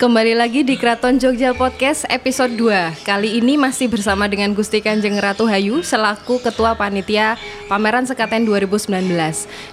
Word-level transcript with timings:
Kembali 0.00 0.32
lagi 0.32 0.64
di 0.64 0.80
Kraton 0.80 1.20
Jogja 1.20 1.52
Podcast 1.52 2.08
episode 2.08 2.56
2 2.56 3.04
Kali 3.04 3.36
ini 3.36 3.60
masih 3.60 3.84
bersama 3.84 4.24
dengan 4.32 4.56
Gusti 4.56 4.80
Kanjeng 4.80 5.20
Ratu 5.20 5.44
Hayu 5.44 5.84
Selaku 5.84 6.40
Ketua 6.40 6.72
Panitia 6.72 7.36
Pameran 7.70 8.02
Sekaten 8.02 8.42
2019 8.42 8.90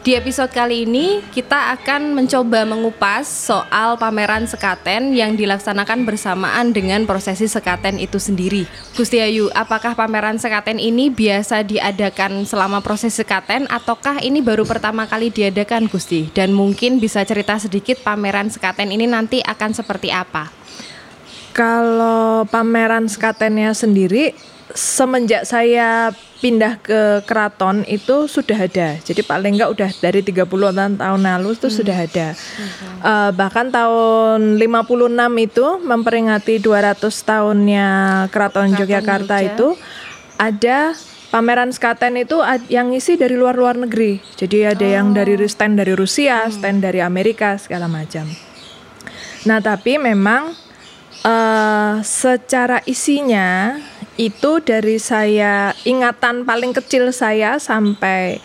Di 0.05 0.13
episode 0.13 0.53
kali 0.53 0.85
ini 0.85 1.25
kita 1.33 1.73
akan 1.73 2.13
mencoba 2.13 2.61
mengupas 2.61 3.25
soal 3.25 3.97
pameran 3.97 4.45
Sekaten 4.45 5.17
Yang 5.17 5.41
dilaksanakan 5.41 6.05
bersamaan 6.05 6.77
dengan 6.77 7.09
prosesi 7.09 7.49
Sekaten 7.49 7.97
itu 7.97 8.21
sendiri 8.21 8.69
Gusti 8.93 9.17
Hayu, 9.17 9.49
apakah 9.57 9.97
pameran 9.97 10.37
Sekaten 10.37 10.77
ini 10.77 11.09
biasa 11.09 11.65
diadakan 11.65 12.45
selama 12.45 12.85
proses 12.85 13.17
Sekaten 13.17 13.65
Ataukah 13.65 14.21
ini 14.21 14.45
baru 14.45 14.61
pertama 14.61 15.09
kali 15.09 15.33
diadakan 15.33 15.89
Gusti? 15.89 16.29
Dan 16.29 16.53
mungkin 16.53 17.01
bisa 17.01 17.25
cerita 17.25 17.57
sedikit 17.57 17.97
pameran 18.05 18.53
Sekaten 18.53 18.93
ini 18.93 19.09
nanti 19.09 19.41
akan 19.41 19.73
seperti 19.73 20.13
apa? 20.13 20.53
Kalau 21.57 22.45
pameran 22.45 23.09
skatennya 23.09 23.73
sendiri 23.73 24.37
semenjak 24.75 25.47
saya 25.47 26.11
pindah 26.37 26.77
ke 26.83 27.25
keraton 27.25 27.81
itu 27.87 28.29
sudah 28.29 28.67
ada. 28.67 28.99
Jadi 29.01 29.21
paling 29.25 29.57
enggak 29.57 29.71
udah 29.73 29.89
dari 30.03 30.21
30 30.21 30.45
tahun 30.99 31.21
lalu 31.23 31.49
itu 31.57 31.67
hmm. 31.69 31.77
sudah 31.77 31.97
ada. 31.97 32.27
Hmm. 32.35 32.69
Uh, 33.01 33.29
bahkan 33.33 33.67
tahun 33.73 34.61
56 34.61 35.45
itu 35.47 35.65
memperingati 35.81 36.53
200 36.61 37.03
tahunnya 37.03 37.87
Keraton, 38.29 38.69
Keraton 38.69 38.79
Yogyakarta 38.83 39.35
Jogja. 39.41 39.49
itu 39.49 39.67
ada 40.37 40.79
pameran 41.33 41.73
skaten 41.73 42.15
itu 42.21 42.37
yang 42.69 42.93
ngisi 42.93 43.17
dari 43.17 43.33
luar-luar 43.33 43.75
negeri. 43.77 44.21
Jadi 44.37 44.67
ada 44.67 44.85
oh. 44.85 44.93
yang 44.93 45.07
dari 45.17 45.33
stand 45.49 45.81
dari 45.81 45.97
Rusia, 45.97 46.45
hmm. 46.45 46.53
stand 46.53 46.79
dari 46.85 47.01
Amerika 47.01 47.57
segala 47.57 47.89
macam. 47.89 48.29
Nah, 49.47 49.63
tapi 49.63 49.95
memang 49.95 50.66
uh, 51.23 52.03
secara 52.03 52.83
isinya 52.85 53.79
itu 54.17 54.59
dari 54.65 54.97
saya 54.97 55.77
ingatan 55.85 56.41
paling 56.43 56.73
kecil 56.73 57.13
saya 57.13 57.61
sampai 57.61 58.41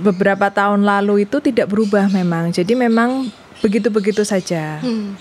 beberapa 0.00 0.48
tahun 0.52 0.84
lalu 0.84 1.28
itu 1.28 1.40
tidak 1.40 1.68
berubah 1.68 2.08
memang. 2.12 2.52
Jadi 2.52 2.72
memang 2.76 3.28
begitu-begitu 3.60 4.24
saja. 4.24 4.80
Hmm. 4.80 5.16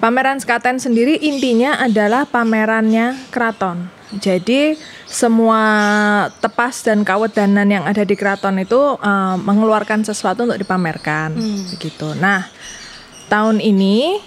Pameran 0.00 0.42
Skaten 0.42 0.82
sendiri 0.82 1.14
intinya 1.20 1.78
adalah 1.78 2.26
pamerannya 2.26 3.14
keraton. 3.30 3.86
Jadi 4.12 4.76
semua 5.08 5.62
tepas 6.44 6.84
dan 6.84 7.00
kawedanan 7.00 7.64
yang 7.64 7.84
ada 7.88 8.04
di 8.04 8.12
keraton 8.12 8.60
itu 8.60 8.76
uh, 8.76 9.36
mengeluarkan 9.40 10.04
sesuatu 10.04 10.44
untuk 10.44 10.60
dipamerkan, 10.60 11.32
hmm. 11.32 11.62
begitu. 11.76 12.12
Nah, 12.20 12.44
tahun 13.32 13.64
ini 13.64 14.20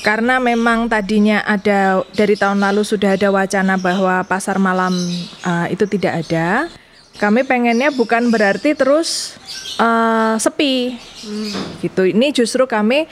karena 0.00 0.40
memang 0.40 0.88
tadinya 0.88 1.44
ada 1.44 2.04
dari 2.16 2.32
tahun 2.36 2.60
lalu 2.60 2.82
sudah 2.84 3.16
ada 3.16 3.28
wacana 3.28 3.76
bahwa 3.76 4.24
pasar 4.24 4.56
malam 4.56 4.96
uh, 5.44 5.66
itu 5.68 5.84
tidak 5.84 6.24
ada. 6.26 6.72
Kami 7.20 7.44
pengennya 7.44 7.92
bukan 7.92 8.32
berarti 8.32 8.72
terus 8.72 9.36
uh, 9.76 10.40
sepi, 10.40 10.96
hmm. 10.96 11.84
gitu. 11.84 12.08
Ini 12.08 12.32
justru 12.32 12.64
kami 12.64 13.04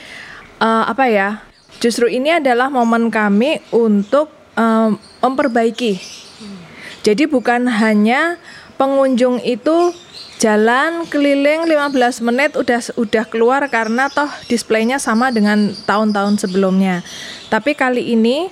uh, 0.65 0.85
apa 0.89 1.13
ya? 1.13 1.45
Justru 1.77 2.09
ini 2.09 2.33
adalah 2.33 2.73
momen 2.73 3.13
kami 3.13 3.61
untuk 3.69 4.33
uh, 4.57 4.89
memperbaiki. 5.21 6.01
Hmm. 6.41 6.59
Jadi 7.05 7.29
bukan 7.29 7.69
hanya 7.69 8.41
pengunjung 8.79 9.43
itu 9.43 9.93
jalan 10.39 11.03
keliling 11.11 11.67
15 11.67 12.23
menit 12.23 12.55
udah 12.55 12.79
udah 12.95 13.25
keluar 13.27 13.67
karena 13.67 14.07
toh 14.07 14.31
displaynya 14.47 15.03
sama 15.03 15.35
dengan 15.35 15.75
tahun-tahun 15.85 16.39
sebelumnya. 16.47 17.03
Tapi 17.51 17.75
kali 17.75 18.15
ini 18.15 18.47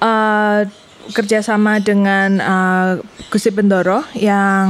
uh, 0.00 0.64
kerjasama 1.12 1.80
dengan 1.80 2.40
uh, 2.40 2.90
Gusti 3.28 3.52
Bendoro 3.52 4.04
yang 4.16 4.68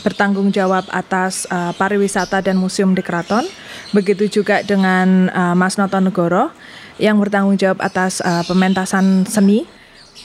bertanggung 0.00 0.48
jawab 0.52 0.88
atas 0.88 1.44
uh, 1.52 1.76
pariwisata 1.76 2.40
dan 2.40 2.56
museum 2.56 2.96
di 2.96 3.04
Keraton. 3.04 3.44
Begitu 3.92 4.40
juga 4.40 4.64
dengan 4.64 5.28
uh, 5.28 5.54
Mas 5.56 5.76
Noto 5.76 6.00
Negoro 6.00 6.52
yang 6.96 7.20
bertanggung 7.20 7.60
jawab 7.60 7.84
atas 7.84 8.24
uh, 8.24 8.44
pementasan 8.48 9.28
seni. 9.28 9.68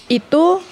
Itu 0.07 0.63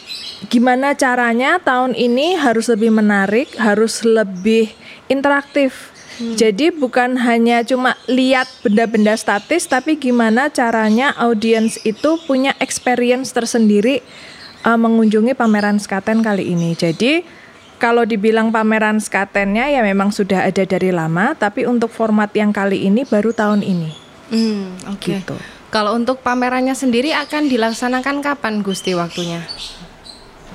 gimana 0.48 0.96
caranya 0.96 1.60
tahun 1.60 1.96
ini 1.96 2.40
harus 2.40 2.72
lebih 2.72 2.92
menarik, 2.92 3.56
harus 3.60 4.04
lebih 4.04 4.72
interaktif. 5.12 5.92
Hmm. 6.16 6.32
Jadi 6.40 6.72
bukan 6.72 7.20
hanya 7.20 7.60
cuma 7.68 8.00
lihat 8.08 8.48
benda-benda 8.64 9.20
statis, 9.20 9.68
tapi 9.68 10.00
gimana 10.00 10.48
caranya 10.48 11.12
audiens 11.20 11.76
itu 11.84 12.16
punya 12.24 12.56
experience 12.64 13.36
tersendiri 13.36 14.00
uh, 14.64 14.80
mengunjungi 14.80 15.36
pameran 15.36 15.76
skaten 15.76 16.24
kali 16.24 16.56
ini. 16.56 16.72
Jadi 16.72 17.28
kalau 17.76 18.08
dibilang 18.08 18.56
pameran 18.56 19.04
skatennya 19.04 19.68
ya 19.68 19.84
memang 19.84 20.16
sudah 20.16 20.48
ada 20.48 20.64
dari 20.64 20.96
lama, 20.96 21.36
tapi 21.36 21.68
untuk 21.68 21.92
format 21.92 22.32
yang 22.32 22.56
kali 22.56 22.88
ini 22.88 23.04
baru 23.04 23.36
tahun 23.36 23.60
ini. 23.60 23.92
Hmm, 24.32 24.96
Oke. 24.96 25.12
Okay. 25.12 25.20
Gitu. 25.20 25.55
Kalau 25.76 25.92
untuk 25.92 26.24
pamerannya 26.24 26.72
sendiri 26.72 27.12
akan 27.12 27.52
dilaksanakan 27.52 28.24
kapan 28.24 28.64
Gusti 28.64 28.96
waktunya? 28.96 29.44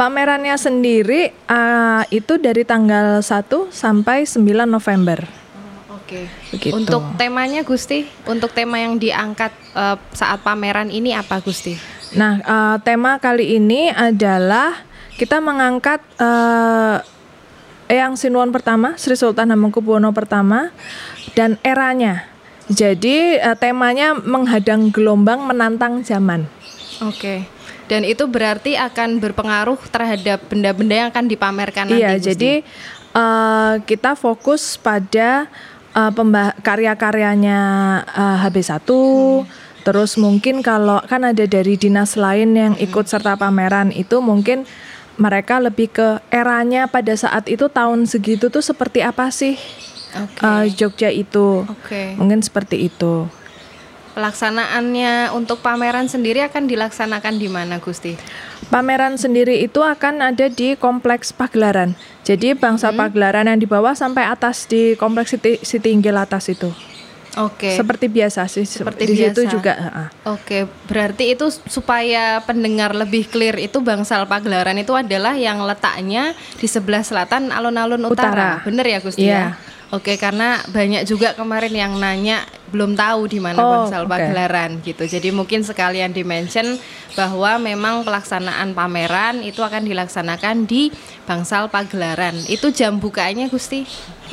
Pamerannya 0.00 0.56
sendiri 0.56 1.36
uh, 1.44 2.08
itu 2.08 2.40
dari 2.40 2.64
tanggal 2.64 3.20
1 3.20 3.28
sampai 3.68 4.24
9 4.24 4.40
November. 4.64 5.28
Oh, 5.92 6.00
Oke. 6.00 6.24
Okay. 6.56 6.72
Untuk 6.72 7.04
temanya 7.20 7.60
Gusti, 7.68 8.08
untuk 8.24 8.56
tema 8.56 8.80
yang 8.80 8.96
diangkat 8.96 9.52
uh, 9.76 10.00
saat 10.16 10.40
pameran 10.40 10.88
ini 10.88 11.12
apa 11.12 11.36
Gusti? 11.44 11.76
Nah, 12.16 12.40
uh, 12.40 12.76
tema 12.80 13.20
kali 13.20 13.60
ini 13.60 13.92
adalah 13.92 14.72
kita 15.20 15.36
mengangkat 15.36 16.00
uh, 16.16 17.04
Eyang 17.92 18.16
Sinuan 18.16 18.48
pertama, 18.56 18.96
Sri 18.96 19.20
Sultan 19.20 19.52
Hamengkubuwono 19.52 20.16
pertama 20.16 20.72
dan 21.36 21.60
eranya. 21.60 22.24
Jadi 22.70 23.42
uh, 23.42 23.58
temanya 23.58 24.14
menghadang 24.14 24.94
gelombang 24.94 25.42
menantang 25.42 26.06
zaman. 26.06 26.46
Oke. 27.02 27.18
Okay. 27.18 27.38
Dan 27.90 28.06
itu 28.06 28.22
berarti 28.30 28.78
akan 28.78 29.18
berpengaruh 29.18 29.82
terhadap 29.90 30.46
benda-benda 30.46 30.94
yang 30.94 31.08
akan 31.10 31.26
dipamerkan 31.26 31.90
iya, 31.90 31.90
nanti. 31.90 32.06
Iya, 32.06 32.14
jadi 32.22 32.52
uh, 33.18 33.82
kita 33.82 34.14
fokus 34.14 34.78
pada 34.78 35.50
uh, 35.98 36.12
karya-karyanya 36.62 37.60
uh, 38.06 38.36
HB1 38.46 38.86
hmm. 38.86 39.68
Terus 39.80 40.20
mungkin 40.20 40.60
kalau 40.60 41.00
kan 41.08 41.24
ada 41.24 41.44
dari 41.48 41.74
dinas 41.74 42.14
lain 42.14 42.52
yang 42.52 42.74
hmm. 42.76 42.84
ikut 42.84 43.08
serta 43.08 43.34
pameran 43.40 43.90
itu 43.90 44.20
mungkin 44.20 44.68
mereka 45.16 45.60
lebih 45.60 45.92
ke 45.92 46.08
eranya 46.32 46.88
pada 46.88 47.12
saat 47.12 47.48
itu 47.48 47.68
tahun 47.68 48.08
segitu 48.08 48.48
tuh 48.48 48.64
seperti 48.64 49.04
apa 49.04 49.28
sih 49.28 49.56
okay. 50.14 50.42
uh, 50.42 50.64
Jogja 50.70 51.10
itu? 51.12 51.64
Okay. 51.82 52.14
Mungkin 52.18 52.42
seperti 52.42 52.90
itu. 52.90 53.28
Pelaksanaannya 54.10 55.30
untuk 55.32 55.62
pameran 55.62 56.10
sendiri 56.10 56.42
akan 56.42 56.66
dilaksanakan 56.66 57.38
di 57.38 57.46
mana 57.46 57.78
Gusti? 57.78 58.18
Pameran 58.66 59.14
sendiri 59.14 59.62
itu 59.62 59.80
akan 59.80 60.34
ada 60.34 60.50
di 60.50 60.74
kompleks 60.74 61.30
Pagelaran. 61.30 61.94
Jadi 62.26 62.58
bangsa 62.58 62.90
hmm. 62.90 62.98
Pagelaran 62.98 63.46
yang 63.46 63.58
di 63.62 63.70
bawah 63.70 63.94
sampai 63.94 64.26
atas 64.26 64.66
di 64.66 64.98
kompleks 64.98 65.30
Siti, 65.32 65.62
Siti 65.62 65.94
Inggil 65.94 66.18
atas 66.18 66.50
itu. 66.50 66.74
Oke. 67.38 67.70
Okay. 67.70 67.74
Seperti 67.78 68.10
biasa 68.10 68.50
sih. 68.50 68.66
Seperti 68.66 69.06
di 69.06 69.14
biasa. 69.14 69.26
situ 69.30 69.40
juga. 69.46 69.74
Oke, 69.78 70.10
okay. 70.26 70.62
berarti 70.90 71.38
itu 71.38 71.46
supaya 71.70 72.42
pendengar 72.42 72.90
lebih 72.90 73.30
clear 73.30 73.54
itu 73.62 73.78
bangsal 73.78 74.26
Pagelaran 74.26 74.74
itu 74.82 74.90
adalah 74.90 75.38
yang 75.38 75.62
letaknya 75.62 76.34
di 76.58 76.66
sebelah 76.66 77.06
selatan 77.06 77.54
alun-alun 77.54 78.02
utara. 78.10 78.58
utara. 78.58 78.66
Bener 78.66 78.86
ya 78.90 78.98
Gusti 78.98 79.30
yeah. 79.30 79.54
ya? 79.54 79.78
Oke, 79.90 80.14
karena 80.14 80.62
banyak 80.70 81.02
juga 81.02 81.34
kemarin 81.34 81.74
yang 81.74 81.92
nanya 81.98 82.46
belum 82.70 82.94
tahu 82.94 83.26
di 83.26 83.42
mana 83.42 83.58
oh, 83.58 83.70
bangsal 83.82 84.06
okay. 84.06 84.12
pagelaran 84.14 84.70
gitu. 84.86 85.02
Jadi 85.02 85.34
mungkin 85.34 85.66
sekalian 85.66 86.14
dimention 86.14 86.78
bahwa 87.18 87.58
memang 87.58 88.06
pelaksanaan 88.06 88.70
pameran 88.70 89.42
itu 89.42 89.58
akan 89.66 89.82
dilaksanakan 89.82 90.70
di 90.70 90.94
bangsal 91.26 91.66
pagelaran. 91.66 92.38
Itu 92.46 92.70
jam 92.70 93.02
bukanya 93.02 93.50
Gusti? 93.50 93.82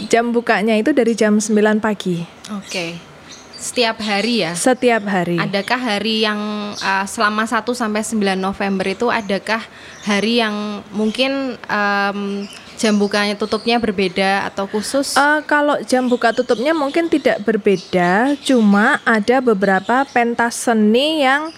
Jam 0.05 0.29
bukanya 0.29 0.77
itu 0.77 0.93
dari 0.93 1.17
jam 1.17 1.41
9 1.41 1.81
pagi. 1.81 2.21
Oke. 2.53 3.17
Setiap 3.57 3.97
hari 4.05 4.45
ya? 4.45 4.53
Setiap 4.53 5.09
hari. 5.09 5.41
Adakah 5.41 5.81
hari 5.81 6.21
yang 6.21 6.37
uh, 6.77 7.05
selama 7.09 7.49
1 7.49 7.65
sampai 7.73 8.05
9 8.05 8.37
November 8.37 8.85
itu 8.85 9.09
adakah 9.09 9.65
hari 10.05 10.37
yang 10.37 10.85
mungkin 10.93 11.57
um, 11.65 12.45
jam 12.77 12.95
bukanya 12.95 13.33
tutupnya 13.33 13.81
berbeda 13.81 14.45
atau 14.47 14.69
khusus? 14.69 15.17
Uh, 15.17 15.41
kalau 15.43 15.81
jam 15.83 16.05
buka 16.05 16.31
tutupnya 16.31 16.71
mungkin 16.77 17.09
tidak 17.09 17.41
berbeda, 17.41 18.37
cuma 18.45 19.01
ada 19.01 19.41
beberapa 19.41 20.05
pentas 20.13 20.55
seni 20.55 21.25
yang 21.25 21.49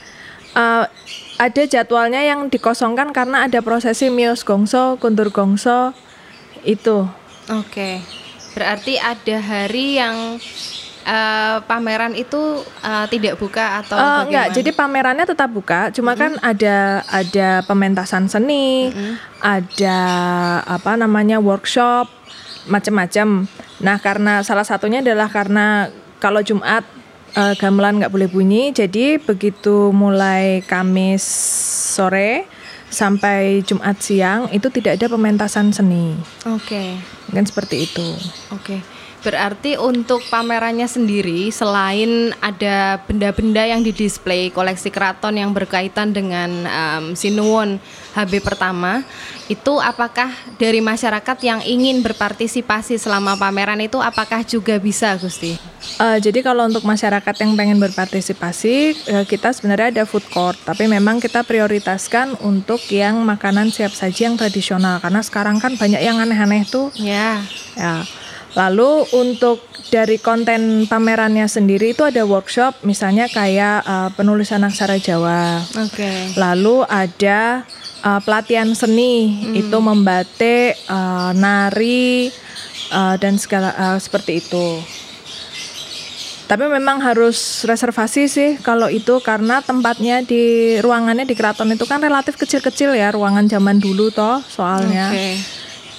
uh, 0.56 0.88
ada 1.40 1.62
jadwalnya 1.68 2.24
yang 2.24 2.48
dikosongkan 2.48 3.12
karena 3.12 3.46
ada 3.46 3.60
prosesi 3.60 4.08
mios 4.08 4.48
gongso, 4.48 4.96
kuntur 4.98 5.30
gongso 5.32 5.92
itu. 6.64 7.08
Oke, 7.52 7.68
okay. 7.68 7.96
berarti 8.56 8.96
ada 9.00 9.38
hari 9.44 10.00
yang 10.00 10.40
eh, 11.06 11.58
pameran 11.64 12.14
itu 12.16 12.64
eh, 12.84 13.06
tidak 13.12 13.40
buka 13.40 13.84
atau 13.84 13.98
bagaimana? 13.98 14.24
enggak, 14.28 14.48
jadi 14.56 14.70
pamerannya 14.76 15.26
tetap 15.28 15.50
buka, 15.52 15.90
cuma 15.96 16.16
kan 16.16 16.36
ada 16.44 17.04
ada 17.08 17.64
pementasan 17.64 18.28
seni, 18.28 18.92
ada 19.40 20.00
apa 20.66 20.96
namanya 21.00 21.40
workshop, 21.40 22.10
macam-macam. 22.68 23.48
Nah, 23.80 23.98
karena 24.00 24.44
salah 24.44 24.68
satunya 24.68 25.00
adalah 25.00 25.32
karena 25.32 25.88
kalau 26.20 26.44
Jumat 26.44 26.84
eh, 27.34 27.54
gamelan 27.56 28.00
nggak 28.04 28.14
boleh 28.14 28.30
bunyi, 28.30 28.76
jadi 28.76 29.18
begitu 29.20 29.96
mulai 29.96 30.62
Kamis 30.68 31.24
sore 31.96 32.46
sampai 32.90 33.62
Jumat 33.62 34.02
siang 34.02 34.50
itu 34.50 34.68
tidak 34.74 34.98
ada 34.98 35.14
pementasan 35.14 35.70
seni, 35.70 36.18
Oke. 36.50 36.98
kan 37.30 37.46
seperti 37.46 37.86
itu. 37.86 38.08
Oke. 38.50 38.99
Berarti 39.20 39.76
untuk 39.76 40.24
pamerannya 40.32 40.88
sendiri 40.88 41.52
selain 41.52 42.32
ada 42.40 43.04
benda-benda 43.04 43.68
yang 43.68 43.84
didisplay 43.84 44.48
koleksi 44.48 44.88
keraton 44.88 45.36
yang 45.36 45.52
berkaitan 45.52 46.16
dengan 46.16 46.48
em, 46.64 47.04
Sinuwun 47.20 47.84
HB 48.16 48.40
pertama, 48.40 49.04
itu 49.52 49.76
apakah 49.78 50.32
dari 50.56 50.80
masyarakat 50.80 51.38
yang 51.44 51.60
ingin 51.68 52.00
berpartisipasi 52.00 52.96
selama 52.96 53.36
pameran 53.36 53.84
itu 53.84 54.00
apakah 54.00 54.40
juga 54.48 54.80
bisa 54.80 55.14
Gusti? 55.20 55.60
Eh, 56.00 56.18
jadi 56.24 56.40
kalau 56.40 56.72
untuk 56.72 56.88
masyarakat 56.88 57.36
yang 57.44 57.60
pengen 57.60 57.80
berpartisipasi, 57.80 58.76
eh, 59.10 59.26
kita 59.28 59.52
sebenarnya 59.52 60.00
ada 60.00 60.04
food 60.08 60.24
court, 60.32 60.56
tapi 60.64 60.88
memang 60.88 61.20
kita 61.20 61.44
prioritaskan 61.44 62.40
untuk 62.40 62.80
yang 62.88 63.20
makanan 63.28 63.68
siap 63.74 63.92
saji 63.92 64.32
yang 64.32 64.36
tradisional, 64.40 65.04
karena 65.04 65.20
sekarang 65.20 65.60
kan 65.60 65.76
banyak 65.76 66.00
yang 66.00 66.24
aneh-aneh 66.24 66.64
tuh. 66.64 66.94
Ya. 66.96 67.44
Ya. 67.76 68.08
Lalu 68.58 69.06
untuk 69.14 69.62
dari 69.94 70.18
konten 70.18 70.86
pamerannya 70.90 71.46
sendiri 71.46 71.94
itu 71.94 72.02
ada 72.06 72.26
workshop, 72.26 72.82
misalnya 72.86 73.30
kayak 73.30 73.86
eh, 73.86 74.10
penulisan 74.18 74.66
aksara 74.66 74.98
Jawa. 74.98 75.62
Oke. 75.86 76.34
Lalu 76.38 76.86
ada 76.90 77.66
eh, 78.02 78.20
pelatihan 78.26 78.70
seni, 78.74 79.46
itu 79.54 79.78
membatik, 79.78 80.78
eh, 80.78 81.32
nari, 81.38 82.30
eh, 82.90 83.16
dan 83.22 83.38
segala 83.38 83.70
eh, 83.74 84.00
seperti 84.02 84.42
itu. 84.42 84.82
Tapi 86.50 86.66
memang 86.66 86.98
harus 87.06 87.62
reservasi 87.62 88.26
sih 88.26 88.58
kalau 88.66 88.90
itu 88.90 89.22
karena 89.22 89.62
tempatnya 89.62 90.26
di 90.26 90.74
ruangannya 90.82 91.30
di 91.30 91.38
keraton 91.38 91.70
itu 91.70 91.86
kan 91.86 92.02
relatif 92.02 92.42
kecil-kecil 92.42 92.98
ya 92.98 93.14
ruangan 93.14 93.46
zaman 93.46 93.78
dulu 93.78 94.10
toh 94.10 94.42
soalnya. 94.50 95.14
Oke. 95.14 95.38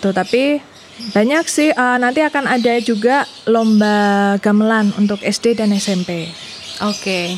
Tuh 0.03 0.11
tapi 0.11 0.59
banyak 1.11 1.45
sih 1.45 1.69
eh, 1.69 1.97
nanti 1.97 2.21
akan 2.21 2.45
ada 2.47 2.75
juga 2.79 3.25
lomba 3.45 3.97
gamelan 4.39 4.93
untuk 4.95 5.19
SD 5.19 5.55
dan 5.55 5.73
SMP. 5.73 6.29
Oke. 6.81 7.37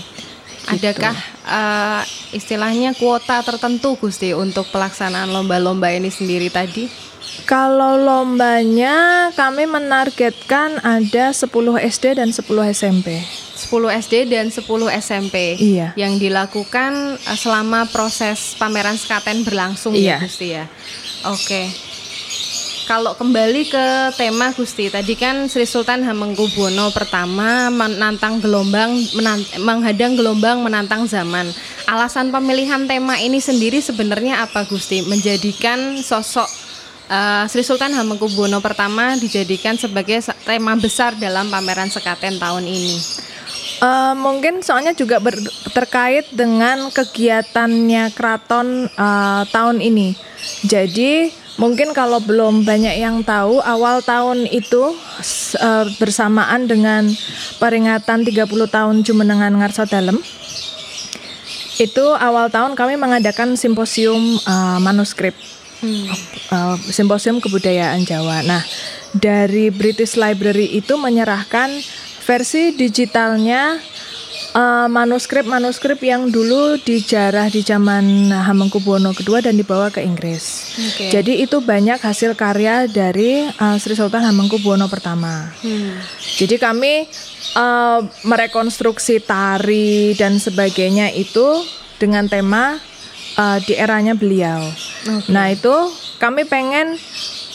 Adakah 0.65 1.15
eh, 1.43 2.03
istilahnya 2.33 2.95
kuota 2.95 3.43
tertentu 3.43 3.95
Gusti 3.97 4.31
untuk 4.31 4.71
pelaksanaan 4.71 5.29
lomba-lomba 5.29 5.91
ini 5.91 6.09
sendiri 6.09 6.49
tadi? 6.49 6.87
Kalau 7.43 7.97
lombanya 7.97 9.29
kami 9.33 9.65
menargetkan 9.65 10.79
ada 10.79 11.33
10 11.33 11.49
SD 11.81 12.19
dan 12.19 12.29
10 12.29 12.45
SMP. 12.71 13.19
10 13.57 13.73
SD 13.95 14.15
dan 14.29 14.51
10 14.51 14.63
SMP 14.93 15.55
Iya. 15.57 15.95
yang 15.95 16.19
dilakukan 16.19 16.93
eh, 17.17 17.39
selama 17.39 17.87
proses 17.89 18.55
pameran 18.55 18.95
sekaten 18.95 19.43
berlangsung 19.43 19.95
ya 19.95 19.99
Iya. 19.99 20.17
Gusti 20.21 20.49
ya. 20.51 20.65
Oke. 21.25 21.92
Kalau 22.83 23.15
kembali 23.15 23.71
ke 23.71 23.87
tema 24.19 24.51
Gusti, 24.51 24.91
tadi 24.91 25.15
kan 25.15 25.47
Sri 25.47 25.63
Sultan 25.71 26.03
Hamengkubuwono 26.03 26.91
pertama 26.91 27.71
menantang 27.71 28.43
gelombang, 28.43 28.91
menan- 29.15 29.47
menghadang 29.63 30.19
gelombang 30.19 30.67
menantang 30.67 31.07
zaman. 31.07 31.47
Alasan 31.87 32.35
pemilihan 32.35 32.83
tema 32.91 33.23
ini 33.23 33.39
sendiri 33.39 33.79
sebenarnya 33.79 34.43
apa 34.43 34.67
Gusti? 34.67 35.07
Menjadikan 35.07 36.03
sosok 36.03 36.51
eh, 37.07 37.47
Sri 37.47 37.63
Sultan 37.63 37.95
Hamengkubuwono 37.95 38.59
pertama 38.59 39.15
dijadikan 39.15 39.79
sebagai 39.79 40.19
tema 40.43 40.75
besar 40.75 41.15
dalam 41.15 41.55
pameran 41.55 41.87
sekaten 41.87 42.43
tahun 42.43 42.67
ini. 42.67 42.99
Eh, 43.79 44.15
mungkin 44.19 44.59
soalnya 44.59 44.91
juga 44.91 45.23
ber- 45.23 45.39
terkait 45.71 46.35
dengan 46.35 46.91
kegiatannya 46.91 48.11
keraton 48.11 48.91
eh, 48.91 49.43
tahun 49.55 49.79
ini. 49.79 50.19
Jadi 50.67 51.42
mungkin 51.61 51.93
kalau 51.93 52.21
belum 52.23 52.65
banyak 52.65 52.97
yang 53.01 53.21
tahu 53.27 53.61
awal 53.61 54.01
tahun 54.05 54.49
itu 54.49 54.97
eh, 55.59 55.87
bersamaan 55.97 56.69
dengan 56.69 57.09
peringatan 57.61 58.25
30 58.25 58.49
tahun 58.49 58.97
Jumenengan 59.05 59.53
Ngarso 59.57 59.85
Dalem. 59.89 60.17
Itu 61.81 62.15
awal 62.15 62.53
tahun 62.53 62.77
kami 62.77 63.01
mengadakan 63.01 63.57
simposium 63.57 64.21
eh, 64.43 64.79
manuskrip. 64.81 65.35
uh, 65.83 66.79
simposium 66.79 67.43
kebudayaan 67.43 68.07
Jawa. 68.07 68.47
Nah, 68.47 68.63
dari 69.11 69.75
British 69.75 70.15
Library 70.15 70.79
itu 70.79 70.95
menyerahkan 70.95 71.75
versi 72.23 72.71
digitalnya 72.79 73.83
uh, 74.55 74.87
manuskrip-manuskrip 74.89 76.01
yang 76.05 76.29
dulu 76.29 76.77
dijarah 76.81 77.49
di 77.49 77.65
zaman 77.65 78.31
Hamengkubuwono 78.31 79.13
II 79.17 79.41
dan 79.41 79.57
dibawa 79.57 79.89
ke 79.89 80.05
Inggris. 80.05 80.77
Oke. 80.79 81.09
Jadi 81.13 81.45
itu 81.45 81.61
banyak 81.61 81.99
hasil 81.99 82.37
karya 82.37 82.87
dari 82.89 83.49
uh, 83.49 83.77
Sri 83.81 83.97
Sultan 83.97 84.25
Hamengkubuwono 84.25 84.87
pertama. 84.89 85.51
Hmm. 85.61 85.99
Jadi 86.37 86.57
kami 86.61 87.09
uh, 87.57 88.01
merekonstruksi 88.25 89.25
tari 89.25 90.17
dan 90.17 90.37
sebagainya 90.39 91.13
itu 91.13 91.65
dengan 92.01 92.27
tema 92.29 92.79
uh, 93.37 93.59
di 93.63 93.77
eranya 93.77 94.17
beliau. 94.17 94.61
Nah 95.31 95.51
itu 95.51 95.75
kami 96.23 96.47
pengen 96.47 96.95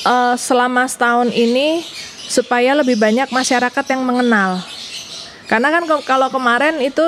uh, 0.04 0.36
selama 0.36 0.84
setahun 0.88 1.32
ini 1.32 1.84
supaya 2.28 2.76
lebih 2.76 3.00
banyak 3.00 3.32
masyarakat 3.32 3.86
yang 3.88 4.04
mengenal. 4.04 4.60
Karena 5.48 5.72
kan 5.72 5.84
ke- 5.88 6.06
kalau 6.06 6.28
kemarin 6.28 6.78
itu 6.84 7.04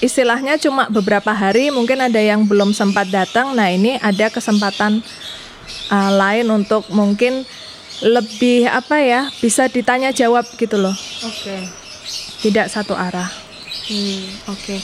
istilahnya 0.00 0.58
cuma 0.58 0.88
beberapa 0.88 1.30
hari, 1.30 1.68
mungkin 1.70 2.00
ada 2.00 2.18
yang 2.18 2.48
belum 2.48 2.72
sempat 2.72 3.12
datang. 3.12 3.54
Nah 3.54 3.70
ini 3.70 4.00
ada 4.00 4.32
kesempatan 4.32 5.04
uh, 5.92 6.10
lain 6.16 6.48
untuk 6.50 6.88
mungkin 6.90 7.44
lebih 8.02 8.66
apa 8.66 8.98
ya 8.98 9.30
bisa 9.38 9.70
ditanya 9.70 10.10
jawab 10.10 10.42
gitu 10.58 10.74
loh, 10.74 10.96
Oke. 11.22 11.54
tidak 12.42 12.66
satu 12.66 12.98
arah. 12.98 13.30
Hmm, 13.86 14.26
oke. 14.50 14.76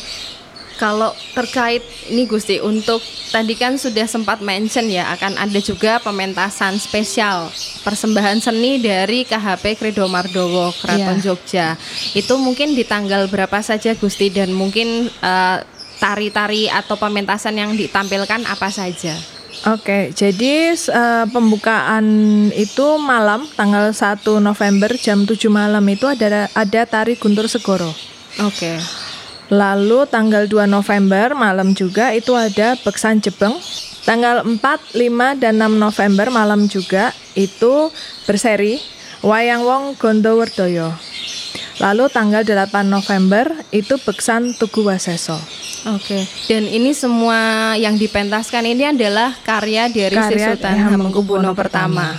Kalau 0.79 1.11
terkait 1.35 1.83
ini 2.07 2.23
Gusti, 2.25 2.63
untuk 2.63 3.03
tadi 3.29 3.59
kan 3.59 3.75
sudah 3.75 4.07
sempat 4.07 4.39
mention 4.39 4.87
ya 4.87 5.11
akan 5.11 5.35
ada 5.35 5.59
juga 5.59 5.99
pementasan 5.99 6.79
spesial 6.79 7.51
persembahan 7.83 8.39
seni 8.39 8.79
dari 8.79 9.27
KHP 9.27 9.75
Kredo 9.75 10.07
Mardowo 10.07 10.71
Keraton 10.79 11.19
Iya. 11.19 11.25
Jogja. 11.27 11.67
Itu 12.15 12.39
mungkin 12.39 12.79
di 12.79 12.87
tanggal 12.87 13.27
berapa 13.27 13.59
saja 13.59 13.99
Gusti 13.99 14.31
dan 14.31 14.55
mungkin 14.55 15.11
eh, 15.11 15.59
tari-tari 15.99 16.71
atau 16.71 16.95
pementasan 16.95 17.59
yang 17.59 17.75
ditampilkan 17.75 18.47
apa 18.47 18.71
saja? 18.71 19.19
Oke, 19.67 20.15
jadi 20.15 20.71
eh, 20.71 21.27
pembukaan 21.27 22.07
itu 22.55 22.87
malam 23.03 23.43
tanggal 23.59 23.91
1 23.91 24.23
November 24.39 24.95
jam 24.95 25.27
7 25.27 25.35
malam 25.51 25.83
itu 25.91 26.07
ada 26.07 26.47
ada 26.55 26.81
tari 26.87 27.19
Guntur 27.19 27.51
Segoro. 27.51 27.91
Oke. 28.39 28.79
Lalu 29.49 30.05
tanggal 30.13 30.45
2 30.45 30.69
November 30.69 31.33
malam 31.33 31.73
juga 31.73 32.13
itu 32.13 32.37
ada 32.37 32.77
Beksan 32.85 33.25
Jebeng. 33.25 33.57
Tanggal 34.05 34.45
4, 34.45 34.61
5 34.61 35.41
dan 35.41 35.61
6 35.61 35.77
November 35.77 36.33
malam 36.33 36.69
juga 36.69 37.13
itu 37.33 37.93
berseri 38.25 38.81
Wayang 39.25 39.65
Wong 39.65 39.85
Gondowerdoyo. 39.97 40.93
Lalu 41.79 42.05
tanggal 42.11 42.43
8 42.43 42.89
November 42.89 43.53
itu 43.73 43.97
Beksan 44.03 44.53
Tugu 44.57 44.85
Waseso. 44.85 45.39
Oke, 45.95 46.27
dan 46.51 46.67
ini 46.67 46.91
semua 46.91 47.73
yang 47.79 47.95
dipentaskan 47.95 48.67
ini 48.67 48.91
adalah 48.91 49.31
karya 49.47 49.87
dari 49.87 50.11
Sri 50.11 50.35
Karya 50.35 50.47
Sultan 50.53 50.75
dari 50.75 50.83
Hamengkubuwono 50.83 51.55
Hamengkubuwono 51.55 51.55
pertama. 51.55 52.19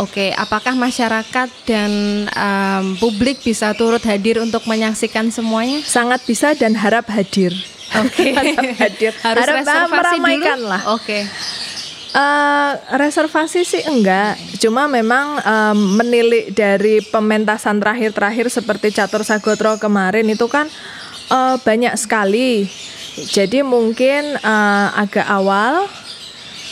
Oke, 0.00 0.32
apakah 0.32 0.72
masyarakat 0.72 1.48
dan 1.68 1.92
em, 2.26 2.84
publik 2.96 3.44
bisa 3.44 3.76
turut 3.76 4.00
hadir 4.00 4.40
untuk 4.40 4.64
menyaksikan 4.64 5.28
semuanya? 5.28 5.84
Sangat 5.84 6.24
bisa 6.24 6.56
dan 6.56 6.72
harap 6.72 7.04
hadir. 7.12 7.52
Oke, 8.00 8.32
harap 8.38 8.80
hadir. 8.80 9.12
harus 9.20 9.44
harap 9.44 9.56
reservasi 9.60 9.92
meramaikan 9.92 10.56
dulu. 10.56 10.70
lah. 10.72 10.82
Oke, 10.96 11.20
Eh, 12.10 12.72
reservasi 12.98 13.62
sih 13.62 13.86
enggak, 13.86 14.34
cuma 14.58 14.90
memang 14.90 15.38
em, 15.38 15.78
menilik 15.94 16.50
dari 16.50 16.98
pementasan 17.06 17.78
terakhir-terakhir 17.78 18.50
seperti 18.50 18.90
Catur 18.90 19.22
Sagotro 19.22 19.78
kemarin 19.78 20.26
itu 20.26 20.50
kan 20.50 20.66
eh, 21.30 21.56
banyak 21.62 21.94
sekali. 21.94 22.66
Jadi 23.30 23.62
mungkin 23.62 24.34
eh, 24.34 24.88
agak 24.98 25.22
awal 25.22 25.86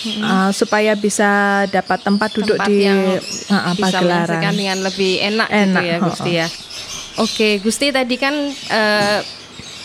eh, 0.07 0.51
supaya 0.55 0.93
bisa 0.95 1.65
dapat 1.71 1.99
tempat 2.03 2.31
duduk 2.37 2.59
tempat 2.59 2.69
di 2.71 2.87
yang 2.87 3.01
eh, 3.19 3.55
eh, 3.55 3.75
bisa 3.75 3.99
pagelaran. 3.99 4.41
dengan 4.41 4.77
lebih 4.87 5.13
enak, 5.23 5.49
gitu 5.49 5.65
Enak, 5.65 5.83
ya, 5.83 5.97
ho-ho. 5.99 6.07
Gusti 6.11 6.33
ya. 6.35 6.47
Oke, 7.19 7.49
Gusti 7.59 7.91
tadi 7.91 8.15
kan 8.15 8.35
uh, 8.71 9.19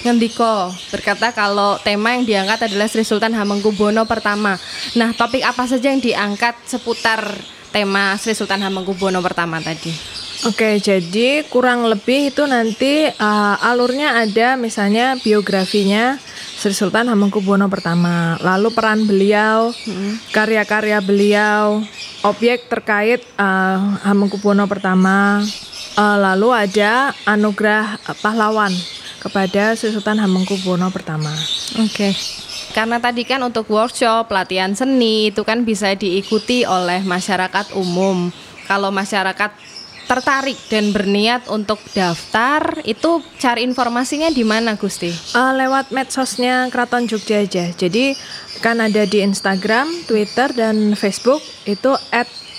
ngendiko 0.06 0.70
berkata 0.94 1.34
kalau 1.34 1.82
tema 1.82 2.14
yang 2.14 2.28
diangkat 2.28 2.70
adalah 2.70 2.86
Sri 2.86 3.02
Sultan 3.02 3.34
Hamengkubuwono 3.34 4.06
pertama. 4.06 4.60
Nah, 4.94 5.16
topik 5.18 5.42
apa 5.42 5.66
saja 5.66 5.90
yang 5.90 6.04
diangkat 6.04 6.54
seputar 6.70 7.26
tema 7.74 8.14
Sri 8.22 8.38
Sultan 8.38 8.62
Hamengkubuwono 8.62 9.18
pertama 9.26 9.58
tadi? 9.64 9.90
Oke, 10.44 10.76
jadi 10.84 11.48
kurang 11.48 11.88
lebih 11.88 12.36
itu 12.36 12.44
nanti 12.44 13.08
uh, 13.08 13.56
alurnya 13.64 14.28
ada 14.28 14.60
misalnya 14.60 15.16
biografinya 15.24 16.20
Sri 16.64 16.72
Sultan 16.72 17.12
Hamengkubuwono 17.12 17.68
pertama, 17.68 18.40
lalu 18.40 18.72
peran 18.72 19.04
beliau, 19.04 19.76
karya-karya 20.32 21.04
beliau, 21.04 21.84
objek 22.24 22.72
terkait 22.72 23.20
uh, 23.36 24.00
Hamengkubuwono 24.08 24.64
pertama, 24.64 25.44
uh, 26.00 26.18
lalu 26.24 26.56
ada 26.56 27.12
anugerah 27.28 28.00
pahlawan 28.24 28.72
kepada 29.20 29.76
Sri 29.76 29.92
Sultan 29.92 30.24
Hamengkubuwono 30.24 30.88
pertama. 30.88 31.36
Oke. 31.84 32.16
Karena 32.72 32.96
tadi 32.96 33.28
kan 33.28 33.44
untuk 33.44 33.68
workshop, 33.68 34.32
pelatihan 34.32 34.72
seni 34.72 35.36
itu 35.36 35.44
kan 35.44 35.68
bisa 35.68 35.92
diikuti 36.00 36.64
oleh 36.64 37.04
masyarakat 37.04 37.76
umum. 37.76 38.32
Kalau 38.72 38.88
masyarakat 38.88 39.52
tertarik 40.06 40.60
dan 40.68 40.92
berniat 40.92 41.48
untuk 41.50 41.80
daftar, 41.92 42.84
itu 42.84 43.24
cari 43.40 43.64
informasinya 43.64 44.30
di 44.30 44.44
mana 44.46 44.76
Gusti? 44.76 45.12
Uh, 45.34 45.54
lewat 45.56 45.90
medsosnya 45.90 46.68
Keraton 46.70 47.08
Jogja 47.08 47.42
aja. 47.44 47.72
Jadi 47.72 48.14
kan 48.64 48.80
ada 48.80 49.04
di 49.04 49.20
Instagram, 49.20 49.92
Twitter 50.08 50.52
dan 50.56 50.96
Facebook 50.96 51.44
itu 51.68 51.96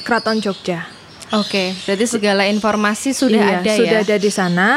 @keraton 0.04 0.40
Jogja. 0.44 0.84
Oke, 1.32 1.72
jadi 1.88 2.04
segala 2.04 2.44
informasi 2.46 3.16
sudah 3.16 3.40
iya, 3.40 3.58
ada 3.58 3.72
sudah 3.72 3.74
ya. 3.74 3.80
Sudah 3.80 3.98
ada 4.04 4.16
di 4.20 4.30
sana. 4.30 4.68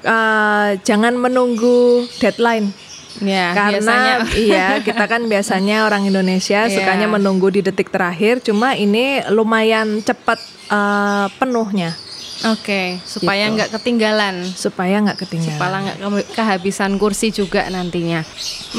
Uh, 0.00 0.68
jangan 0.80 1.12
menunggu 1.12 2.08
deadline. 2.18 2.72
Ya, 3.20 3.52
karena 3.52 3.76
biasanya. 3.84 4.14
iya 4.48 4.66
kita 4.80 5.04
kan 5.04 5.22
biasanya 5.28 5.84
orang 5.84 6.08
Indonesia 6.08 6.64
yeah. 6.64 6.72
sukanya 6.72 7.06
menunggu 7.10 7.52
di 7.52 7.60
detik 7.60 7.92
terakhir. 7.92 8.40
Cuma 8.40 8.72
ini 8.74 9.20
lumayan 9.28 10.00
cepat 10.00 10.40
uh, 10.72 11.28
penuhnya. 11.36 11.92
Oke, 12.40 12.64
okay, 12.64 12.86
supaya 13.04 13.52
gitu. 13.52 13.54
nggak 13.60 13.68
gitu. 13.68 13.76
ketinggalan. 13.76 14.34
Supaya 14.48 14.96
nggak 15.04 15.18
ketinggalan. 15.28 15.60
Supaya 15.60 15.76
nggak 15.84 15.96
kehabisan 16.32 16.96
kursi 16.96 17.28
juga 17.36 17.68
nantinya. 17.68 18.24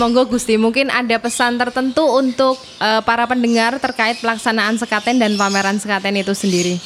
Monggo 0.01 0.25
Gusti, 0.25 0.57
mungkin 0.57 0.89
ada 0.89 1.21
pesan 1.21 1.61
tertentu 1.61 2.01
untuk 2.09 2.57
uh, 2.81 3.05
para 3.05 3.29
pendengar 3.29 3.77
terkait 3.77 4.17
pelaksanaan 4.17 4.81
sekaten 4.81 5.21
dan 5.21 5.37
pameran 5.37 5.77
sekaten 5.77 6.17
itu 6.17 6.33
sendiri. 6.33 6.81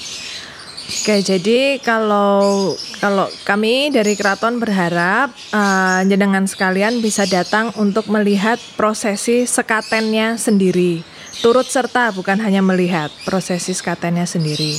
Oke, 0.86 1.24
jadi 1.26 1.82
kalau 1.82 2.76
kalau 3.02 3.26
kami 3.42 3.90
dari 3.90 4.14
keraton 4.14 4.62
berharap 4.62 5.34
uh, 5.50 6.06
jenengan 6.06 6.46
sekalian 6.46 7.02
bisa 7.02 7.26
datang 7.26 7.74
untuk 7.80 8.06
melihat 8.12 8.62
prosesi 8.78 9.48
sekatennya 9.50 10.38
sendiri. 10.38 11.02
Turut 11.40 11.66
serta 11.66 12.14
bukan 12.14 12.38
hanya 12.38 12.62
melihat 12.62 13.10
prosesi 13.26 13.74
sekatennya 13.74 14.30
sendiri. 14.30 14.78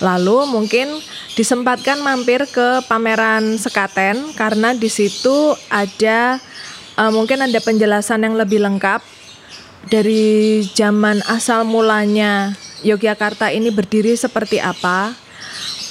Lalu 0.00 0.48
mungkin 0.48 0.88
disempatkan 1.36 2.00
mampir 2.00 2.48
ke 2.48 2.84
pameran 2.88 3.60
sekaten 3.60 4.32
karena 4.32 4.72
di 4.72 4.88
situ 4.88 5.52
ada 5.68 6.40
uh, 6.96 7.12
mungkin 7.12 7.44
ada 7.44 7.60
penjelasan 7.60 8.24
yang 8.24 8.34
lebih 8.36 8.64
lengkap 8.64 9.00
dari 9.88 10.60
zaman 10.76 11.24
asal 11.28 11.64
mulanya 11.64 12.52
Yogyakarta 12.80 13.52
ini 13.52 13.68
berdiri 13.68 14.16
seperti 14.16 14.56
apa, 14.56 15.12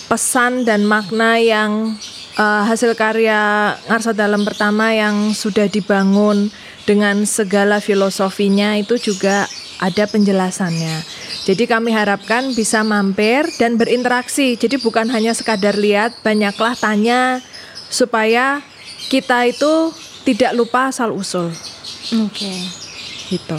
pesan 0.10 0.66
dan 0.66 0.82
makna 0.89 1.38
yang 1.38 1.94
uh, 2.34 2.63
hasil 2.66 2.98
karya 2.98 3.74
Ngarsa 3.86 4.18
Dalam 4.18 4.42
pertama 4.42 4.89
yang 4.89 5.38
sudah 5.38 5.70
dibangun 5.70 6.50
dengan 6.89 7.22
segala 7.30 7.78
filosofinya 7.78 8.74
itu 8.74 8.98
juga 8.98 9.46
ada 9.78 10.10
penjelasannya. 10.10 11.19
Jadi 11.50 11.65
kami 11.65 11.89
harapkan 11.89 12.53
bisa 12.53 12.86
mampir 12.86 13.41
dan 13.58 13.74
berinteraksi. 13.74 14.53
Jadi 14.53 14.77
bukan 14.77 15.10
hanya 15.10 15.34
sekadar 15.34 15.74
lihat, 15.74 16.13
banyaklah 16.22 16.77
tanya 16.77 17.41
supaya 17.89 18.62
kita 19.10 19.50
itu 19.50 19.89
tidak 20.29 20.53
lupa 20.53 20.94
asal 20.94 21.10
usul. 21.10 21.50
Oke. 21.50 22.38
Okay. 22.38 22.58
Gitu. 23.34 23.58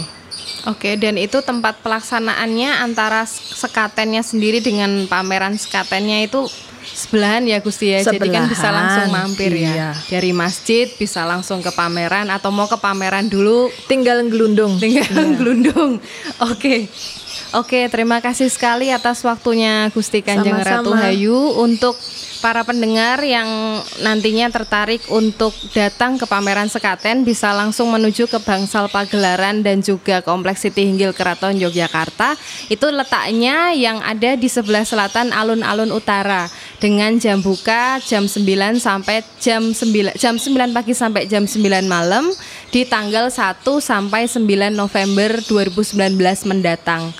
Oke, 0.70 0.94
dan 0.94 1.18
itu 1.18 1.42
tempat 1.42 1.82
pelaksanaannya 1.82 2.78
antara 2.78 3.26
sekatennya 3.26 4.22
sendiri 4.22 4.62
dengan 4.62 5.10
pameran 5.10 5.58
sekatennya 5.58 6.30
itu 6.30 6.46
sebelahan 6.84 7.42
ya 7.48 7.58
Gusti 7.58 7.90
ya. 7.90 8.06
Sebelahan, 8.06 8.14
Jadi 8.22 8.28
kan 8.30 8.44
bisa 8.46 8.68
langsung 8.70 9.06
mampir 9.10 9.50
ya. 9.50 9.58
iya. 9.58 9.72
ya. 9.74 9.90
Dari 10.14 10.30
masjid 10.30 10.86
bisa 10.94 11.26
langsung 11.26 11.58
ke 11.58 11.74
pameran 11.74 12.30
atau 12.30 12.54
mau 12.54 12.70
ke 12.70 12.78
pameran 12.78 13.26
dulu 13.26 13.66
tinggal 13.90 14.22
gelundung. 14.30 14.78
Tinggal 14.78 15.10
iya. 15.10 15.26
gelundung. 15.34 15.98
Oke. 16.38 16.86
Oke, 17.50 17.90
terima 17.90 18.22
kasih 18.22 18.46
sekali 18.46 18.94
atas 18.94 19.26
waktunya 19.26 19.90
Gusti 19.90 20.22
Kanjeng 20.22 20.62
Sama-sama. 20.62 20.86
Ratu 20.86 20.92
Hayu 20.94 21.38
untuk 21.58 21.98
para 22.38 22.62
pendengar 22.62 23.18
yang 23.26 23.46
nantinya 24.06 24.46
tertarik 24.54 25.02
untuk 25.10 25.50
datang 25.74 26.14
ke 26.14 26.30
pameran 26.30 26.70
sekaten 26.70 27.26
bisa 27.26 27.50
langsung 27.50 27.90
menuju 27.90 28.30
ke 28.30 28.38
Bangsal 28.38 28.86
Pagelaran 28.86 29.66
dan 29.66 29.82
juga 29.82 30.22
Kompleks 30.22 30.62
Siti 30.62 30.86
Hinggil 30.86 31.10
Keraton 31.10 31.58
Yogyakarta. 31.58 32.38
Itu 32.70 32.86
letaknya 32.94 33.74
yang 33.74 33.98
ada 33.98 34.38
di 34.38 34.46
sebelah 34.46 34.86
selatan 34.86 35.34
alun-alun 35.34 35.90
utara 35.90 36.46
dengan 36.78 37.18
jam 37.18 37.42
buka 37.42 37.98
jam 38.00 38.30
9 38.30 38.46
sampai 38.78 39.26
jam 39.42 39.74
9 39.74 40.16
jam 40.16 40.38
9 40.38 40.70
pagi 40.70 40.94
sampai 40.96 41.26
jam 41.26 41.44
9 41.44 41.60
malam 41.84 42.30
di 42.70 42.86
tanggal 42.86 43.28
1 43.28 43.62
sampai 43.82 44.30
9 44.30 44.46
November 44.70 45.42
2019 45.42 46.14
mendatang. 46.46 47.10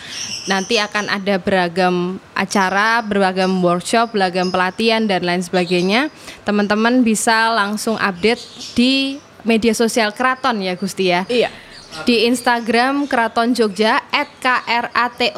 Nanti 0.46 0.78
akan 0.78 1.10
ada 1.10 1.36
beragam 1.36 2.18
acara, 2.34 3.02
beragam 3.02 3.60
workshop, 3.60 4.14
beragam 4.14 4.48
pelatihan 4.48 5.04
dan 5.04 5.26
lain 5.26 5.42
sebagainya. 5.42 6.08
Teman-teman 6.46 7.02
bisa 7.02 7.50
langsung 7.54 7.98
update 7.98 8.40
di 8.78 9.18
media 9.42 9.74
sosial 9.74 10.14
Keraton 10.14 10.62
ya 10.62 10.74
Gusti 10.78 11.10
ya. 11.10 11.26
Iya 11.26 11.69
di 12.06 12.26
Instagram 12.26 13.06
Keraton 13.06 13.52
Jogja 13.52 14.00
@kratonjogja 14.40 15.36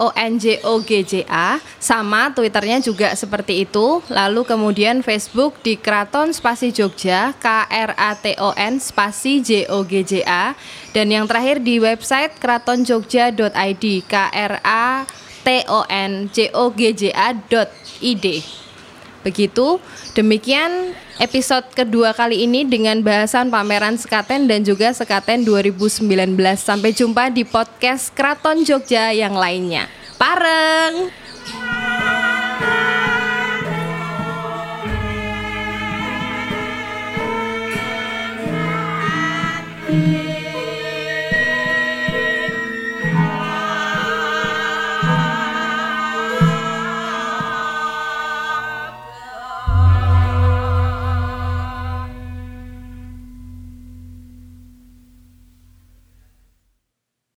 sama 1.81 2.31
Twitternya 2.31 2.79
juga 2.81 3.13
seperti 3.17 3.65
itu. 3.67 4.01
Lalu 4.13 4.45
kemudian 4.47 5.03
Facebook 5.03 5.59
di 5.65 5.77
Keraton 5.81 6.31
Spasi 6.31 6.71
Jogja 6.71 7.35
K 7.37 7.67
R 7.67 7.93
A 7.97 8.15
T 8.15 8.37
O 8.39 8.55
N 8.55 8.79
Spasi 8.79 9.43
J 9.43 9.67
O 9.73 9.83
G 9.83 10.05
J 10.07 10.23
A. 10.25 10.55
Dan 10.93 11.11
yang 11.11 11.27
terakhir 11.27 11.65
di 11.65 11.81
website 11.81 12.37
keratonjogja.id 12.39 13.85
K 14.07 14.15
R 14.31 14.55
Begitu, 19.23 19.79
demikian 20.19 20.95
episode 21.23 21.67
kedua 21.73 22.11
kali 22.11 22.43
ini 22.47 22.67
dengan 22.67 23.01
bahasan 23.01 23.49
pameran 23.49 23.95
Sekaten 23.95 24.51
dan 24.51 24.67
juga 24.67 24.91
Sekaten 24.91 25.47
2019. 25.47 26.07
Sampai 26.59 26.91
jumpa 26.91 27.31
di 27.31 27.47
podcast 27.47 28.11
Kraton 28.13 28.67
Jogja 28.67 29.15
yang 29.15 29.39
lainnya. 29.39 29.87
Pareng! 30.19 31.11
thank 39.93 40.22